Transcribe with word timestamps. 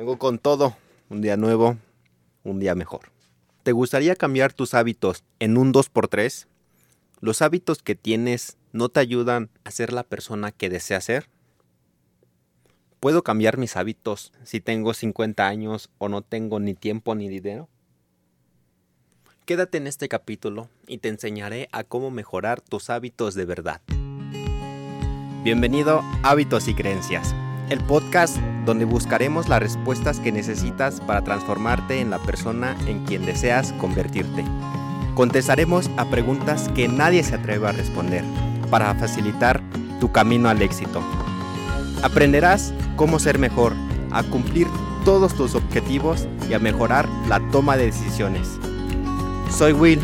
Vengo 0.00 0.16
con 0.16 0.38
todo. 0.38 0.78
Un 1.10 1.20
día 1.20 1.36
nuevo, 1.36 1.76
un 2.42 2.58
día 2.58 2.74
mejor. 2.74 3.12
¿Te 3.64 3.72
gustaría 3.72 4.16
cambiar 4.16 4.54
tus 4.54 4.72
hábitos 4.72 5.24
en 5.40 5.58
un 5.58 5.74
2x3? 5.74 6.46
¿Los 7.20 7.42
hábitos 7.42 7.82
que 7.82 7.96
tienes 7.96 8.56
no 8.72 8.88
te 8.88 9.00
ayudan 9.00 9.50
a 9.62 9.70
ser 9.70 9.92
la 9.92 10.02
persona 10.02 10.52
que 10.52 10.70
deseas 10.70 11.04
ser? 11.04 11.28
¿Puedo 12.98 13.22
cambiar 13.22 13.58
mis 13.58 13.76
hábitos 13.76 14.32
si 14.42 14.62
tengo 14.62 14.94
50 14.94 15.46
años 15.46 15.90
o 15.98 16.08
no 16.08 16.22
tengo 16.22 16.60
ni 16.60 16.72
tiempo 16.72 17.14
ni 17.14 17.28
dinero? 17.28 17.68
Quédate 19.44 19.76
en 19.76 19.86
este 19.86 20.08
capítulo 20.08 20.70
y 20.86 20.96
te 20.96 21.10
enseñaré 21.10 21.68
a 21.72 21.84
cómo 21.84 22.10
mejorar 22.10 22.62
tus 22.62 22.88
hábitos 22.88 23.34
de 23.34 23.44
verdad. 23.44 23.82
Bienvenido 25.44 26.00
a 26.00 26.30
Hábitos 26.30 26.68
y 26.68 26.74
Creencias 26.74 27.34
el 27.70 27.78
podcast 27.78 28.36
donde 28.66 28.84
buscaremos 28.84 29.48
las 29.48 29.60
respuestas 29.60 30.18
que 30.18 30.32
necesitas 30.32 31.00
para 31.00 31.22
transformarte 31.22 32.00
en 32.00 32.10
la 32.10 32.18
persona 32.18 32.76
en 32.86 33.04
quien 33.04 33.24
deseas 33.24 33.72
convertirte. 33.74 34.44
Contestaremos 35.14 35.88
a 35.96 36.04
preguntas 36.06 36.68
que 36.74 36.88
nadie 36.88 37.22
se 37.22 37.36
atreve 37.36 37.68
a 37.68 37.72
responder 37.72 38.24
para 38.70 38.94
facilitar 38.96 39.62
tu 40.00 40.10
camino 40.10 40.48
al 40.48 40.60
éxito. 40.62 41.00
Aprenderás 42.02 42.74
cómo 42.96 43.20
ser 43.20 43.38
mejor, 43.38 43.72
a 44.10 44.24
cumplir 44.24 44.66
todos 45.04 45.34
tus 45.34 45.54
objetivos 45.54 46.26
y 46.48 46.54
a 46.54 46.58
mejorar 46.58 47.08
la 47.28 47.40
toma 47.50 47.76
de 47.76 47.86
decisiones. 47.86 48.48
Soy 49.48 49.72
Will, 49.72 50.00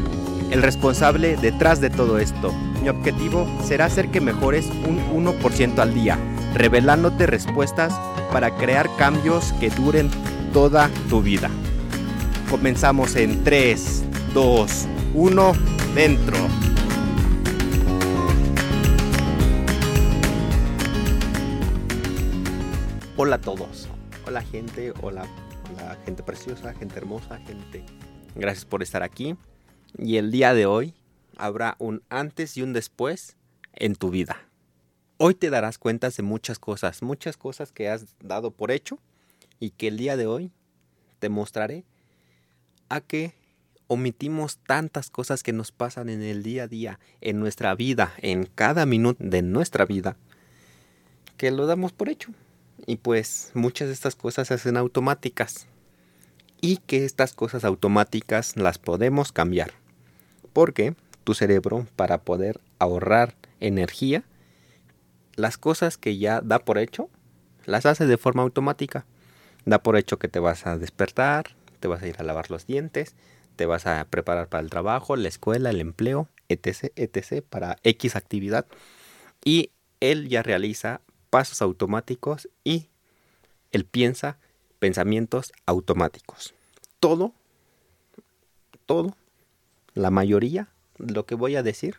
el 0.51 0.63
responsable 0.63 1.37
detrás 1.37 1.81
de 1.81 1.91
todo 1.91 2.19
esto. 2.19 2.53
Mi 2.81 2.89
objetivo 2.89 3.49
será 3.65 3.87
hacer 3.87 4.11
que 4.11 4.21
mejores 4.21 4.67
un 4.87 5.01
1% 5.25 5.79
al 5.81 5.95
día 5.95 6.17
revelándote 6.57 7.27
respuestas 7.27 7.93
para 8.33 8.57
crear 8.57 8.89
cambios 8.97 9.53
que 9.61 9.69
duren 9.71 10.11
toda 10.53 10.91
tu 11.11 11.21
vida. 11.21 11.51
Comenzamos 12.51 13.15
en 13.17 13.45
3, 13.45 14.05
2, 14.33 14.87
1, 15.15 15.53
dentro. 15.95 16.37
Hola 23.19 23.37
a 23.37 23.41
todos. 23.41 23.89
Hola 24.27 24.43
gente, 24.43 24.93
hola, 25.03 25.27
hola 25.75 25.99
gente 26.05 26.23
preciosa, 26.23 26.73
gente 26.75 26.97
hermosa, 26.97 27.39
gente. 27.47 27.85
Gracias 28.35 28.65
por 28.65 28.83
estar 28.83 29.03
aquí. 29.03 29.37
Y 29.99 30.17
el 30.17 30.31
día 30.31 30.55
de 30.55 30.67
hoy 30.67 30.95
habrá 31.37 31.77
un 31.79 32.03
antes 32.09 32.57
y 32.57 32.63
un 32.63 32.73
después 32.73 33.37
en 33.75 33.95
tu 33.95 34.11
vida. 34.11 34.47
Hoy 35.19 35.35
te 35.35 35.49
darás 35.49 35.79
cuenta 35.79 36.11
de 36.11 36.23
muchas 36.23 36.59
cosas, 36.59 37.03
muchas 37.03 37.39
cosas 37.39 37.73
que 37.73 37.89
has 37.89 38.05
dado 38.21 38.51
por 38.51 38.71
hecho 38.71 38.99
y 39.59 39.71
que 39.71 39.89
el 39.89 39.97
día 39.97 40.15
de 40.19 40.27
hoy 40.27 40.51
te 41.21 41.31
mostraré 41.31 41.85
a 42.91 43.01
que 43.01 43.33
omitimos 43.87 44.59
tantas 44.59 45.09
cosas 45.09 45.43
que 45.43 45.55
nos 45.55 45.73
pasan 45.73 46.11
en 46.11 46.23
el 46.23 46.43
día 46.43 46.65
a 46.65 46.69
día, 46.69 47.01
en 47.23 47.41
nuestra 47.41 47.75
vida, 47.75 48.13
en 48.19 48.45
cada 48.45 48.85
minuto 48.85 49.25
de 49.25 49.41
nuestra 49.41 49.87
vida, 49.87 50.19
que 51.39 51.51
lo 51.51 51.67
damos 51.67 51.93
por 51.93 52.11
hecho. 52.11 52.33
Y 52.85 52.97
pues 52.97 53.53
muchas 53.55 53.89
de 53.89 53.95
estas 53.95 54.17
cosas 54.17 54.49
se 54.49 54.55
hacen 54.55 54.77
automáticas. 54.77 55.67
Y 56.61 56.77
que 56.79 57.07
estas 57.07 57.33
cosas 57.33 57.65
automáticas 57.65 58.57
las 58.57 58.79
podemos 58.79 59.33
cambiar. 59.33 59.73
Porque 60.53 60.95
tu 61.25 61.33
cerebro, 61.33 61.87
para 61.97 62.19
poder 62.19 62.61
ahorrar 62.79 63.35
energía, 63.61 64.25
las 65.37 65.59
cosas 65.59 65.99
que 65.99 66.19
ya 66.19 66.41
da 66.41 66.59
por 66.59 66.79
hecho, 66.79 67.09
las 67.65 67.87
hace 67.87 68.07
de 68.07 68.17
forma 68.17 68.43
automática. 68.43 69.07
Da 69.65 69.83
por 69.83 69.97
hecho 69.97 70.19
que 70.19 70.29
te 70.29 70.39
vas 70.39 70.67
a 70.67 70.79
despertar, 70.79 71.57
te 71.81 71.89
vas 71.89 72.03
a 72.03 72.09
ir 72.09 72.17
a 72.19 72.25
lavar 72.25 72.51
los 72.51 72.67
dientes, 72.67 73.15
te 73.57 73.67
vas 73.67 73.87
a 73.87 74.05
preparar 74.07 74.49
para 74.49 74.63
el 74.63 74.71
trabajo, 74.71 75.17
la 75.17 75.29
escuela, 75.29 75.71
el 75.71 75.81
empleo, 75.81 76.29
etc., 76.49 76.93
etc., 76.97 77.45
para 77.49 77.77
X 77.83 78.17
actividad. 78.17 78.67
Y 79.45 79.71
él 80.01 80.29
ya 80.29 80.43
realiza 80.43 81.01
pasos 81.31 81.63
automáticos 81.63 82.49
y 82.65 82.89
él 83.73 83.85
piensa 83.85 84.39
pensamientos 84.79 85.53
automáticos. 85.67 86.55
Todo, 87.01 87.33
todo, 88.87 89.17
la 89.95 90.11
mayoría 90.11 90.69
lo 90.99 91.27
que 91.27 91.35
voy 91.35 91.57
a 91.57 91.63
decir 91.63 91.99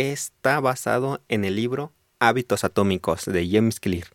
está 0.00 0.60
basado 0.60 1.22
en 1.28 1.44
el 1.44 1.56
libro 1.56 1.92
Hábitos 2.18 2.64
Atómicos 2.64 3.24
de 3.26 3.48
James 3.48 3.80
Clear. 3.80 4.08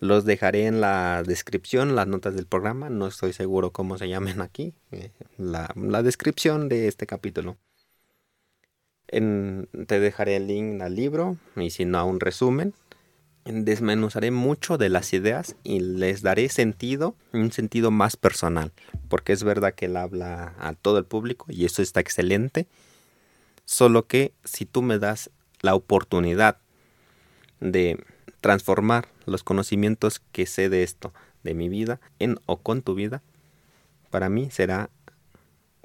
Los 0.00 0.24
dejaré 0.24 0.66
en 0.66 0.80
la 0.80 1.22
descripción, 1.22 1.94
las 1.94 2.06
notas 2.06 2.34
del 2.34 2.46
programa. 2.46 2.90
No 2.90 3.06
estoy 3.06 3.32
seguro 3.32 3.72
cómo 3.72 3.98
se 3.98 4.08
llamen 4.08 4.40
aquí. 4.40 4.74
Eh, 4.90 5.10
la, 5.36 5.72
descripción 6.02 6.68
de 6.68 6.88
este 6.88 7.06
capítulo. 7.06 7.56
te 9.06 10.00
dejaré 10.00 10.36
el 10.36 10.46
link 10.46 10.80
al 10.80 10.96
libro 10.96 11.36
y 11.56 11.70
si 11.70 11.84
no 11.84 11.98
a 11.98 12.04
un 12.04 12.18
resumen. 12.18 12.74
Desmenuzaré 13.44 14.30
mucho 14.30 14.78
de 14.78 14.88
las 14.88 15.12
ideas 15.12 15.56
y 15.64 15.80
les 15.80 16.22
daré 16.22 16.48
sentido, 16.48 17.16
un 17.32 17.52
sentido 17.52 17.90
más 17.90 18.16
personal. 18.16 18.72
Porque 19.08 19.32
es 19.32 19.44
verdad 19.44 19.74
que 19.74 19.86
él 19.86 19.96
habla 19.96 20.54
a 20.58 20.74
todo 20.74 20.98
el 20.98 21.04
público 21.04 21.46
y 21.48 21.64
eso 21.64 21.82
está 21.82 22.00
excelente 22.00 22.66
Solo 23.72 24.06
que 24.06 24.34
si 24.44 24.66
tú 24.66 24.82
me 24.82 24.98
das 24.98 25.30
la 25.62 25.74
oportunidad 25.74 26.58
de 27.58 28.04
transformar 28.42 29.08
los 29.24 29.44
conocimientos 29.44 30.20
que 30.30 30.44
sé 30.44 30.68
de 30.68 30.82
esto, 30.82 31.14
de 31.42 31.54
mi 31.54 31.70
vida, 31.70 31.98
en 32.18 32.38
o 32.44 32.58
con 32.58 32.82
tu 32.82 32.94
vida, 32.94 33.22
para 34.10 34.28
mí 34.28 34.50
será 34.50 34.90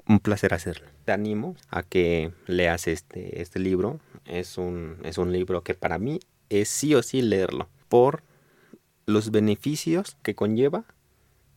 un 0.06 0.20
placer 0.20 0.52
hacerlo. 0.52 0.86
Te 1.06 1.12
animo 1.12 1.56
a 1.70 1.82
que 1.82 2.30
leas 2.46 2.88
este, 2.88 3.40
este 3.40 3.58
libro. 3.58 4.00
Es 4.26 4.58
un, 4.58 4.98
es 5.02 5.16
un 5.16 5.32
libro 5.32 5.62
que 5.62 5.72
para 5.72 5.98
mí 5.98 6.20
es 6.50 6.68
sí 6.68 6.94
o 6.94 7.02
sí 7.02 7.22
leerlo 7.22 7.70
por 7.88 8.22
los 9.06 9.30
beneficios 9.30 10.18
que 10.22 10.34
conlleva 10.34 10.84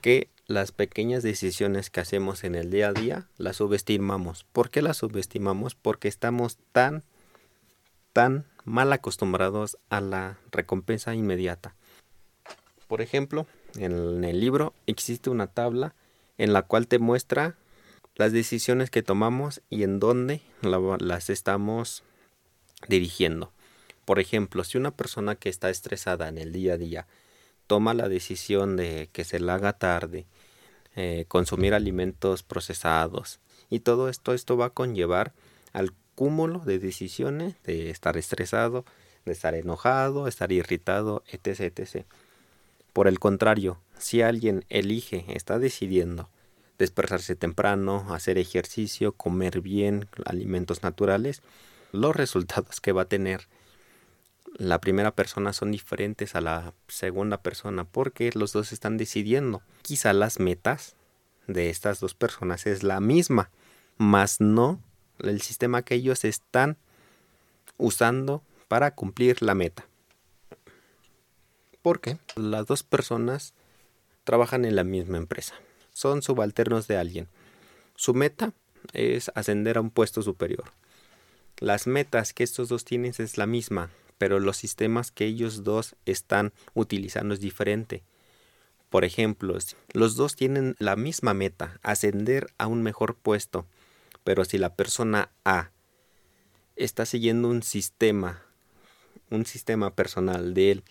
que 0.00 0.28
las 0.46 0.72
pequeñas 0.72 1.22
decisiones 1.22 1.90
que 1.90 2.00
hacemos 2.00 2.44
en 2.44 2.54
el 2.54 2.70
día 2.70 2.88
a 2.88 2.92
día 2.92 3.28
las 3.38 3.56
subestimamos. 3.56 4.44
¿Por 4.52 4.70
qué 4.70 4.82
las 4.82 4.98
subestimamos? 4.98 5.74
Porque 5.74 6.08
estamos 6.08 6.58
tan, 6.72 7.04
tan 8.12 8.46
mal 8.64 8.92
acostumbrados 8.92 9.78
a 9.90 10.00
la 10.00 10.38
recompensa 10.50 11.14
inmediata. 11.14 11.74
Por 12.88 13.00
ejemplo, 13.00 13.46
en 13.76 14.24
el 14.24 14.40
libro 14.40 14.74
existe 14.86 15.30
una 15.30 15.46
tabla 15.46 15.94
en 16.38 16.52
la 16.52 16.62
cual 16.62 16.88
te 16.88 16.98
muestra 16.98 17.54
las 18.16 18.32
decisiones 18.32 18.90
que 18.90 19.02
tomamos 19.02 19.62
y 19.70 19.84
en 19.84 20.00
dónde 20.00 20.42
las 20.62 21.30
estamos 21.30 22.02
dirigiendo. 22.88 23.52
Por 24.04 24.18
ejemplo, 24.18 24.64
si 24.64 24.78
una 24.78 24.90
persona 24.90 25.36
que 25.36 25.48
está 25.48 25.70
estresada 25.70 26.28
en 26.28 26.38
el 26.38 26.52
día 26.52 26.74
a 26.74 26.78
día 26.78 27.06
toma 27.70 27.94
la 27.94 28.08
decisión 28.08 28.74
de 28.74 29.08
que 29.12 29.22
se 29.22 29.38
la 29.38 29.54
haga 29.54 29.74
tarde, 29.74 30.26
eh, 30.96 31.24
consumir 31.28 31.72
alimentos 31.72 32.42
procesados 32.42 33.38
y 33.70 33.78
todo 33.78 34.08
esto, 34.08 34.34
esto 34.34 34.56
va 34.56 34.66
a 34.66 34.70
conllevar 34.70 35.32
al 35.72 35.92
cúmulo 36.16 36.58
de 36.58 36.80
decisiones 36.80 37.54
de 37.62 37.90
estar 37.90 38.16
estresado, 38.16 38.84
de 39.24 39.30
estar 39.30 39.54
enojado, 39.54 40.26
estar 40.26 40.50
irritado, 40.50 41.22
etc. 41.30 42.04
Por 42.92 43.06
el 43.06 43.20
contrario, 43.20 43.78
si 44.00 44.20
alguien 44.20 44.64
elige, 44.68 45.24
está 45.28 45.60
decidiendo 45.60 46.28
despertarse 46.76 47.36
temprano, 47.36 48.12
hacer 48.12 48.36
ejercicio, 48.36 49.12
comer 49.12 49.60
bien, 49.60 50.08
alimentos 50.24 50.82
naturales, 50.82 51.40
los 51.92 52.16
resultados 52.16 52.80
que 52.80 52.90
va 52.90 53.02
a 53.02 53.08
tener 53.08 53.46
la 54.56 54.80
primera 54.80 55.14
persona 55.14 55.52
son 55.52 55.72
diferentes 55.72 56.34
a 56.34 56.40
la 56.40 56.74
segunda 56.88 57.42
persona 57.42 57.84
porque 57.84 58.30
los 58.34 58.52
dos 58.52 58.72
están 58.72 58.96
decidiendo. 58.96 59.62
Quizá 59.82 60.12
las 60.12 60.40
metas 60.40 60.96
de 61.46 61.70
estas 61.70 62.00
dos 62.00 62.14
personas 62.14 62.66
es 62.66 62.82
la 62.82 63.00
misma, 63.00 63.50
mas 63.96 64.40
no 64.40 64.80
el 65.18 65.40
sistema 65.40 65.82
que 65.82 65.94
ellos 65.94 66.24
están 66.24 66.76
usando 67.76 68.42
para 68.68 68.94
cumplir 68.94 69.42
la 69.42 69.54
meta. 69.54 69.86
Porque 71.82 72.18
las 72.36 72.66
dos 72.66 72.82
personas 72.82 73.54
trabajan 74.24 74.64
en 74.64 74.76
la 74.76 74.84
misma 74.84 75.16
empresa, 75.16 75.54
son 75.92 76.22
subalternos 76.22 76.86
de 76.86 76.98
alguien. 76.98 77.28
Su 77.96 78.14
meta 78.14 78.52
es 78.92 79.30
ascender 79.34 79.78
a 79.78 79.80
un 79.80 79.90
puesto 79.90 80.22
superior. 80.22 80.64
Las 81.58 81.86
metas 81.86 82.32
que 82.32 82.44
estos 82.44 82.68
dos 82.68 82.84
tienen 82.84 83.12
es 83.18 83.36
la 83.36 83.46
misma, 83.46 83.90
pero 84.20 84.38
los 84.38 84.58
sistemas 84.58 85.12
que 85.12 85.24
ellos 85.24 85.64
dos 85.64 85.96
están 86.04 86.52
utilizando 86.74 87.32
es 87.32 87.40
diferente. 87.40 88.02
Por 88.90 89.06
ejemplo, 89.06 89.56
los 89.94 90.14
dos 90.14 90.36
tienen 90.36 90.76
la 90.78 90.94
misma 90.94 91.32
meta, 91.32 91.80
ascender 91.82 92.52
a 92.58 92.66
un 92.66 92.82
mejor 92.82 93.16
puesto, 93.16 93.66
pero 94.22 94.44
si 94.44 94.58
la 94.58 94.74
persona 94.74 95.30
A 95.46 95.70
está 96.76 97.06
siguiendo 97.06 97.48
un 97.48 97.62
sistema, 97.62 98.42
un 99.30 99.46
sistema 99.46 99.94
personal 99.94 100.52
de 100.52 100.72
él 100.72 100.84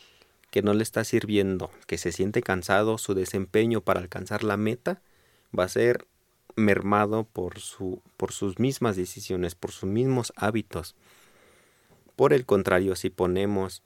que 0.50 0.64
no 0.64 0.74
le 0.74 0.81
está 0.81 1.04
sirviendo, 1.04 1.70
que 1.86 2.00
se 2.00 2.12
siente 2.12 2.42
cansado, 2.42 2.98
su 2.98 3.14
desempeño 3.14 3.81
para 3.81 4.00
alcanzar 4.00 4.44
la 4.44 4.58
meta 4.58 5.04
va 5.58 5.66
a 5.66 5.70
ser 5.70 6.08
mermado 6.56 7.26
por, 7.26 7.60
su, 7.60 8.02
por 8.18 8.31
sus 8.31 8.58
mismas 8.58 8.96
decisiones, 8.96 9.54
por 9.54 9.72
sus 9.72 9.88
mismos 9.88 10.34
hábitos. 10.36 10.96
Por 12.19 12.33
el 12.33 12.45
contrario, 12.45 12.98
si 12.98 13.10
ponemos 13.10 13.81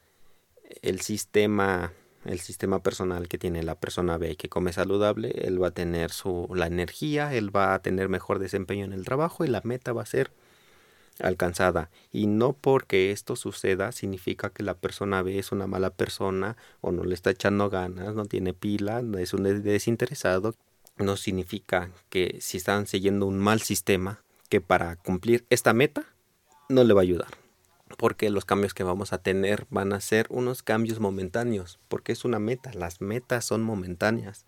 el 0.82 1.02
sistema 1.02 1.94
el 2.26 2.40
sistema 2.40 2.82
personal 2.82 3.28
que 3.28 3.38
tiene 3.38 3.62
la 3.62 3.76
persona 3.76 4.18
B 4.18 4.38
que 4.38 4.50
come 4.50 4.74
saludable, 4.74 5.30
él 5.44 5.62
va 5.62 5.68
a 5.68 5.72
tener 5.76 6.10
su 6.10 6.50
la 6.56 6.66
energía, 6.66 7.36
él 7.36 7.56
va 7.56 7.76
a 7.76 7.84
tener 7.84 8.10
mejor 8.10 8.40
desempeño 8.40 8.86
en 8.86 8.94
el 8.94 9.06
trabajo 9.06 9.46
y 9.46 9.50
la 9.50 9.62
meta 9.64 9.94
va 9.94 10.02
a 10.02 10.08
ser 10.08 10.32
alcanzada. 11.20 11.92
Y 12.12 12.26
no 12.26 12.54
porque 12.54 13.12
esto 13.12 13.36
suceda 13.36 13.92
significa 13.92 14.50
que 14.50 14.64
la 14.64 14.74
persona 14.74 15.22
B 15.22 15.38
es 15.38 15.52
una 15.52 15.68
mala 15.68 15.92
persona 15.92 16.58
o 16.82 16.92
no 16.92 17.04
le 17.04 17.14
está 17.14 17.30
echando 17.30 17.70
ganas, 17.70 18.16
no 18.16 18.26
tiene 18.26 18.56
pila, 18.56 19.04
es 19.20 19.36
un 19.36 19.44
desinteresado. 19.62 20.56
No 20.98 21.18
significa 21.18 21.92
que 22.10 22.40
si 22.42 22.58
están 22.58 22.88
siguiendo 22.88 23.28
un 23.28 23.38
mal 23.38 23.62
sistema, 23.62 24.24
que 24.50 24.60
para 24.60 24.96
cumplir 24.96 25.46
esta 25.52 25.74
meta 25.74 26.04
no 26.68 26.84
le 26.84 26.96
va 26.96 27.02
a 27.02 27.04
ayudar 27.04 27.43
porque 27.98 28.30
los 28.30 28.46
cambios 28.46 28.74
que 28.74 28.84
vamos 28.84 29.14
a 29.14 29.18
tener 29.18 29.66
van 29.70 29.94
a 29.94 30.02
ser 30.02 30.28
unos 30.30 30.64
cambios 30.64 31.00
momentáneos, 31.00 31.80
porque 31.88 32.12
es 32.12 32.26
una 32.26 32.40
meta, 32.40 32.74
las 32.74 33.02
metas 33.02 33.46
son 33.46 33.64
momentáneas, 33.64 34.46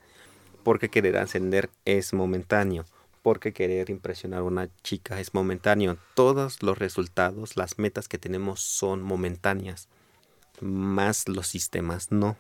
porque 0.64 0.90
querer 0.90 1.18
ascender 1.18 1.70
es 1.86 2.14
momentáneo, 2.14 2.86
porque 3.22 3.54
querer 3.54 3.90
impresionar 3.90 4.40
a 4.42 4.44
una 4.44 4.70
chica 4.84 5.20
es 5.20 5.34
momentáneo, 5.34 5.98
todos 6.14 6.62
los 6.64 6.78
resultados, 6.78 7.58
las 7.58 7.80
metas 7.80 8.08
que 8.08 8.18
tenemos 8.18 8.62
son 8.62 9.02
momentáneas, 9.02 9.88
más 10.62 11.28
los 11.28 11.48
sistemas 11.48 12.12
no. 12.12 12.38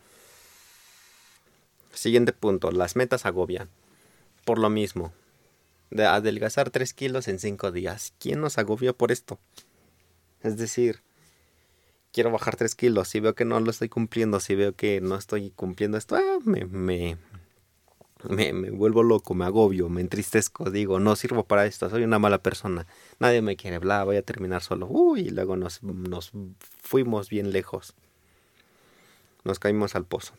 Siguiente 1.94 2.34
punto, 2.34 2.72
las 2.72 2.96
metas 2.96 3.25
agobian. 3.25 3.69
Por 4.44 4.60
lo 4.60 4.69
mismo, 4.69 5.13
de 5.92 6.06
adelgazar 6.06 6.69
3 6.69 6.94
kilos 6.94 7.28
en 7.28 7.40
5 7.40 7.72
días. 7.72 8.13
¿Quién 8.19 8.42
nos 8.42 8.57
agobió 8.57 8.96
por 8.96 9.12
esto? 9.12 9.40
Es 10.45 10.57
decir, 10.57 11.01
quiero 12.13 12.31
bajar 12.31 12.56
3 12.56 12.75
kilos, 12.75 13.07
si 13.09 13.19
veo 13.19 13.33
que 13.33 13.45
no 13.45 13.59
lo 13.59 13.71
estoy 13.71 13.89
cumpliendo, 13.89 14.39
si 14.39 14.53
veo 14.53 14.74
que 14.74 15.01
no 15.01 15.15
estoy 15.15 15.50
cumpliendo 15.50 15.97
esto, 15.97 16.15
ah, 16.15 16.38
me, 16.45 16.65
me, 16.65 17.18
me, 18.30 18.53
me, 18.53 18.69
vuelvo 18.69 19.01
loco, 19.01 19.33
me 19.33 19.45
agobio, 19.45 19.89
me 19.89 20.01
entristezco, 20.01 20.69
digo, 20.69 21.00
no 21.00 21.15
sirvo 21.15 21.45
para 21.45 21.65
esto, 21.65 21.89
soy 21.89 22.03
una 22.03 22.19
mala 22.19 22.38
persona, 22.38 22.86
nadie 23.18 23.42
me 23.42 23.56
quiere, 23.56 23.80
bla, 23.80 24.03
voy 24.03 24.18
a 24.18 24.21
terminar 24.21 24.62
solo. 24.62 24.86
Uy, 24.88 25.21
y 25.21 25.30
luego 25.31 25.57
nos, 25.57 25.81
nos 25.81 26.31
fuimos 26.83 27.30
bien 27.30 27.51
lejos. 27.51 27.95
Nos 29.44 29.57
caímos 29.57 29.95
al 29.95 30.06
pozo 30.06 30.33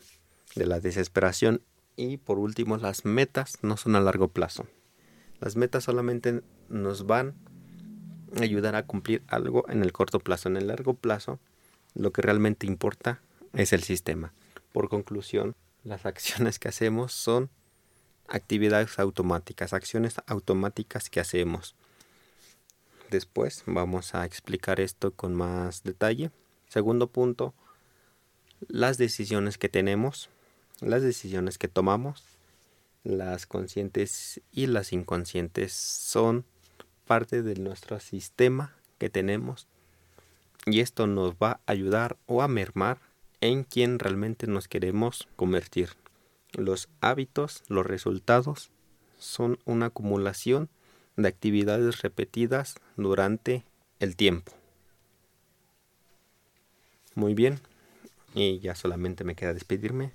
de 0.55 0.65
la 0.65 0.79
desesperación 0.79 1.61
y 1.97 2.15
por 2.15 2.39
último 2.39 2.77
las 2.77 3.03
metas 3.03 3.59
no 3.61 3.75
son 3.75 3.97
a 3.97 3.99
largo 3.99 4.29
plazo. 4.29 4.67
Las 5.41 5.57
metas 5.57 5.83
solamente 5.83 6.41
nos 6.69 7.05
van 7.05 7.35
ayudar 8.39 8.75
a 8.75 8.85
cumplir 8.85 9.23
algo 9.27 9.65
en 9.69 9.83
el 9.83 9.91
corto 9.91 10.19
plazo. 10.19 10.49
En 10.49 10.57
el 10.57 10.67
largo 10.67 10.93
plazo, 10.93 11.39
lo 11.95 12.11
que 12.11 12.21
realmente 12.21 12.67
importa 12.67 13.21
es 13.53 13.73
el 13.73 13.83
sistema. 13.83 14.33
Por 14.73 14.89
conclusión, 14.89 15.55
las 15.83 16.05
acciones 16.05 16.59
que 16.59 16.67
hacemos 16.67 17.13
son 17.13 17.49
actividades 18.27 18.99
automáticas, 18.99 19.73
acciones 19.73 20.15
automáticas 20.27 21.09
que 21.09 21.19
hacemos. 21.19 21.75
Después 23.09 23.63
vamos 23.65 24.15
a 24.15 24.25
explicar 24.25 24.79
esto 24.79 25.11
con 25.11 25.33
más 25.33 25.83
detalle. 25.83 26.31
Segundo 26.67 27.07
punto, 27.07 27.53
las 28.67 28.97
decisiones 28.97 29.57
que 29.57 29.69
tenemos, 29.69 30.29
las 30.81 31.01
decisiones 31.01 31.57
que 31.57 31.69
tomamos, 31.69 32.23
las 33.03 33.45
conscientes 33.45 34.41
y 34.51 34.67
las 34.67 34.91
inconscientes 34.91 35.71
son 35.71 36.45
parte 37.07 37.41
de 37.41 37.55
nuestro 37.55 37.99
sistema 37.99 38.75
que 38.99 39.09
tenemos 39.09 39.67
y 40.65 40.81
esto 40.81 41.07
nos 41.07 41.33
va 41.35 41.61
a 41.65 41.71
ayudar 41.71 42.17
o 42.25 42.41
a 42.41 42.47
mermar 42.47 42.99
en 43.41 43.63
quien 43.63 43.99
realmente 43.99 44.47
nos 44.47 44.67
queremos 44.67 45.27
convertir. 45.35 45.89
Los 46.51 46.89
hábitos, 47.01 47.63
los 47.67 47.85
resultados 47.85 48.69
son 49.17 49.59
una 49.65 49.87
acumulación 49.87 50.69
de 51.15 51.27
actividades 51.29 52.01
repetidas 52.01 52.75
durante 52.95 53.63
el 53.99 54.15
tiempo. 54.15 54.51
Muy 57.15 57.33
bien, 57.33 57.59
y 58.35 58.59
ya 58.59 58.75
solamente 58.75 59.23
me 59.23 59.35
queda 59.35 59.53
despedirme. 59.53 60.11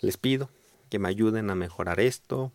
Les 0.00 0.16
pido 0.16 0.48
que 0.88 0.98
me 0.98 1.08
ayuden 1.08 1.50
a 1.50 1.54
mejorar 1.54 2.00
esto, 2.00 2.52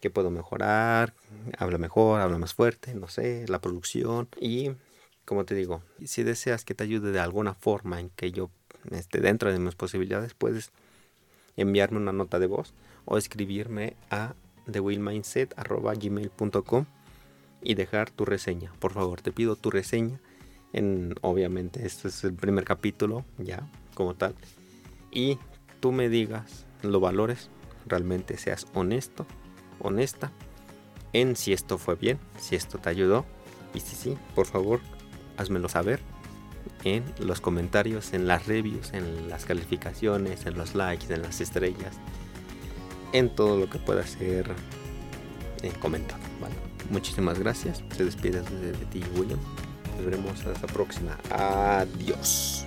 que 0.00 0.10
puedo 0.10 0.30
mejorar, 0.30 1.14
habla 1.58 1.78
mejor, 1.78 2.20
habla 2.20 2.38
más 2.38 2.54
fuerte, 2.54 2.94
no 2.94 3.08
sé, 3.08 3.46
la 3.48 3.60
producción 3.60 4.28
y 4.40 4.70
como 5.24 5.44
te 5.44 5.54
digo, 5.54 5.82
si 6.04 6.24
deseas 6.24 6.64
que 6.64 6.74
te 6.74 6.82
ayude 6.82 7.12
de 7.12 7.20
alguna 7.20 7.54
forma 7.54 8.00
en 8.00 8.10
que 8.10 8.32
yo 8.32 8.50
esté 8.90 9.20
dentro 9.20 9.52
de 9.52 9.60
mis 9.60 9.76
posibilidades, 9.76 10.34
puedes 10.34 10.72
enviarme 11.56 11.98
una 11.98 12.12
nota 12.12 12.40
de 12.40 12.46
voz 12.46 12.74
o 13.04 13.16
escribirme 13.16 13.94
a 14.10 14.34
thewillmindset.gmail.com 14.70 16.86
y 17.62 17.74
dejar 17.74 18.10
tu 18.10 18.24
reseña. 18.24 18.72
Por 18.80 18.92
favor, 18.92 19.20
te 19.20 19.30
pido 19.30 19.54
tu 19.54 19.70
reseña. 19.70 20.18
En, 20.72 21.14
obviamente, 21.20 21.86
este 21.86 22.08
es 22.08 22.24
el 22.24 22.34
primer 22.34 22.64
capítulo, 22.64 23.24
ya, 23.38 23.70
como 23.94 24.14
tal. 24.14 24.34
Y 25.12 25.38
tú 25.80 25.92
me 25.92 26.08
digas, 26.08 26.66
lo 26.82 26.98
valores, 27.00 27.50
realmente 27.86 28.36
seas 28.36 28.66
honesto 28.74 29.26
honesta 29.80 30.30
en 31.12 31.36
si 31.36 31.52
esto 31.52 31.78
fue 31.78 31.96
bien, 31.96 32.18
si 32.38 32.56
esto 32.56 32.78
te 32.78 32.88
ayudó. 32.88 33.24
Y 33.74 33.80
si 33.80 33.94
sí, 33.94 34.16
por 34.34 34.46
favor, 34.46 34.80
házmelo 35.36 35.68
saber 35.68 36.00
en 36.84 37.04
los 37.18 37.40
comentarios, 37.40 38.12
en 38.12 38.26
las 38.26 38.46
reviews, 38.46 38.92
en 38.92 39.28
las 39.28 39.44
calificaciones, 39.44 40.46
en 40.46 40.56
los 40.56 40.74
likes, 40.74 41.12
en 41.12 41.22
las 41.22 41.40
estrellas, 41.40 41.96
en 43.12 43.34
todo 43.34 43.58
lo 43.58 43.70
que 43.70 43.78
pueda 43.78 44.06
ser 44.06 44.50
eh, 45.62 45.72
comentado. 45.80 46.20
Muchísimas 46.90 47.38
gracias. 47.38 47.84
Se 47.96 48.04
despide 48.04 48.42
de, 48.42 48.72
ti, 48.86 49.02
William. 49.16 49.38
Nos 49.96 50.04
veremos 50.04 50.32
hasta 50.44 50.66
la 50.66 50.72
próxima. 50.72 51.16
Adiós. 51.30 52.66